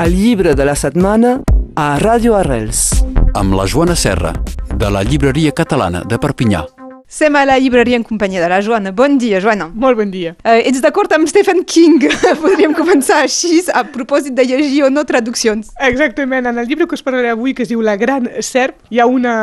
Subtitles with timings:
[0.00, 1.30] El llibre de la setmana
[1.76, 3.02] a Ràdio Arrels.
[3.34, 4.32] amb la Joana Serra,
[4.74, 6.62] de la Llibreria Catalana de Perpinyà.
[7.06, 8.92] Sem a la llibreria en companyia de la Joana.
[8.92, 9.66] Bon dia, Joana.
[9.74, 10.36] Molt bon dia.
[10.44, 12.04] Uh, ets d'acord amb Stephen King?
[12.44, 15.72] Podríem començar així, a propòsit de llegir o no traduccions.
[15.88, 19.02] Exactament, en el llibre que us parlaré avui, que es diu La gran serp, hi
[19.02, 19.34] ha una,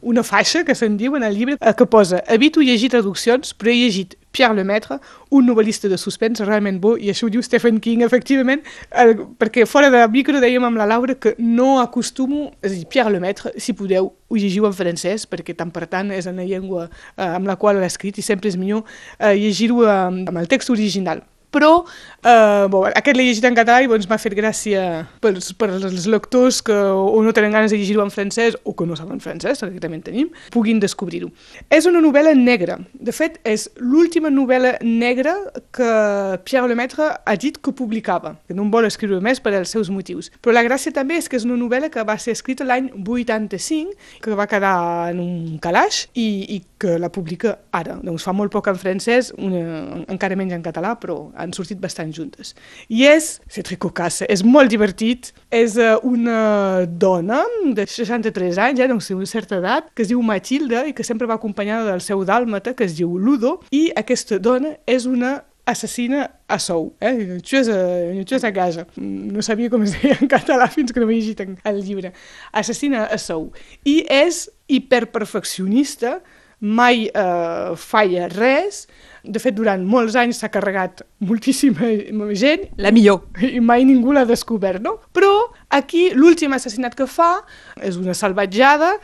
[0.00, 3.70] una faixa que se'n diu en el llibre eh, que posa Evito llegir traduccions, però
[3.70, 5.00] he llegit Pierre Lemaitre,
[5.30, 8.62] un novel·lista de suspens realment bo, i això ho diu Stephen King, efectivament,
[9.02, 12.86] el, perquè fora de micro dèiem amb la Laura que no acostumo, és a dir,
[12.90, 16.86] Pierre Lemaitre, si podeu, ho llegiu en francès, perquè tant per tant és una llengua
[16.86, 18.84] eh, amb la qual l'ha escrit i sempre és millor
[19.18, 21.84] eh, llegir-ho amb, amb el text original però
[22.22, 24.84] eh, bon, aquest l'he llegit en català i doncs, m'ha fet gràcia
[25.22, 25.70] per, per
[26.10, 29.62] lectors que o no tenen ganes de llegir-ho en francès o que no saben francès,
[29.64, 31.30] perquè també en tenim, puguin descobrir-ho.
[31.72, 32.78] És una novel·la negra.
[32.94, 35.36] De fet, és l'última novel·la negra
[35.74, 35.90] que
[36.46, 39.90] Pierre Lemaitre ha dit que publicava, que no en vol escriure més per als seus
[39.92, 40.30] motius.
[40.40, 43.96] Però la gràcia també és que és una novel·la que va ser escrita l'any 85,
[44.22, 47.98] que va quedar en un calaix i, i que la publica ara.
[48.02, 52.12] Doncs fa molt poc en francès, una, encara menys en català, però han sortit bastant
[52.14, 52.54] juntes.
[52.88, 57.42] I és, c'est très cocasse, és molt divertit, és uh, una dona
[57.76, 61.28] de 63 anys, eh, doncs una certa edat, que es diu Matilda i que sempre
[61.30, 66.30] va acompanyada del seu dàlmata, que es diu Ludo, i aquesta dona és una assassina
[66.48, 67.38] a sou, eh?
[67.46, 67.76] xuesa,
[68.10, 68.86] una xuesa a casa.
[68.96, 72.12] No sabia com es deia en català fins que no m'he llegit el llibre.
[72.52, 73.50] Assassina a sou.
[73.86, 76.18] I és hiperperfeccionista,
[76.60, 78.84] mai eh, falla res.
[79.24, 81.90] De fet, durant molts anys s'ha carregat moltíssima
[82.34, 83.26] gent La millor.
[83.42, 84.98] i mai ningú l'ha descobert, no?
[85.12, 87.34] Però aquí l'últim assassinat que fa
[87.82, 88.94] és una salvatjada,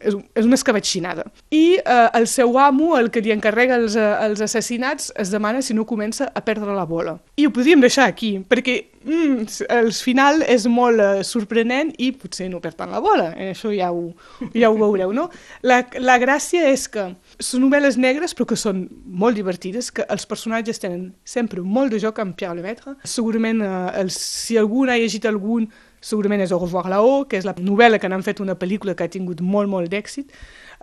[0.00, 1.26] és, és una escabatxinada.
[1.52, 5.60] I eh, el seu amo, el que li encarrega els, eh, els assassinats, es demana
[5.62, 7.18] si no comença a perdre la bola.
[7.36, 12.48] I ho podríem deixar aquí, perquè mm, el final és molt eh, sorprenent i potser
[12.48, 13.32] no perd tant la bola.
[13.36, 14.14] Eh, això ja ho,
[14.56, 15.28] ja ho veureu, no?
[15.62, 19.61] La, la gràcia és que són novel·les negres però que són molt divertides,
[19.94, 22.96] que els personatges tenen sempre molt de joc amb Pierre Lemaitre.
[23.04, 25.68] Segurament, eh, els, si algú n'ha llegit algun,
[26.02, 29.04] segurament és Au revoir là-haut, que és la novel·la que n'han fet una pel·lícula que
[29.04, 30.32] ha tingut molt, molt d'èxit.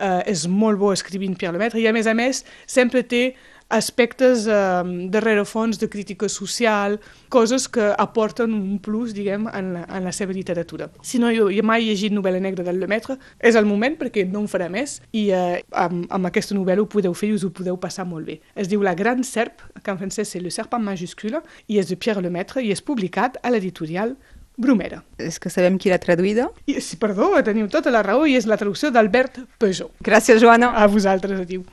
[0.00, 3.34] Uh, és molt bo escrivint Pierre Lemaitre i, a més a més, sempre té
[3.70, 6.98] aspectes uh, de rerefons de crítica social,
[7.28, 10.90] coses que aporten un plus, diguem, en la, en la seva literatura.
[11.02, 14.26] Si no jo, jo mai he llegit novel·la negra del Lemaitre, és el moment perquè
[14.28, 17.46] no en farà més i uh, amb, amb aquesta novel·la ho podeu fer i us
[17.46, 18.40] ho podeu passar molt bé.
[18.58, 21.96] Es diu La Gran Serp, que en francès és Le Serpent majuscule, i és de
[21.96, 24.16] Pierre Lemaitre i és publicat a l'editorial
[24.60, 25.00] Bromera.
[25.16, 26.50] És que sabem qui l'ha traduïda.
[26.68, 29.94] I, sí, perdó, teniu tota la raó i és la traducció d'Albert Peugeot.
[30.04, 30.74] Gràcies, Joana.
[30.76, 31.64] A vosaltres, adiu.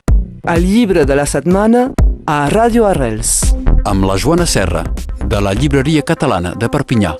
[0.46, 1.88] El llibre de la setmana
[2.26, 3.54] a Ràdio Arrels.
[3.84, 4.84] Amb la Joana Serra,
[5.24, 7.16] de la Llibreria Catalana de Perpinyà.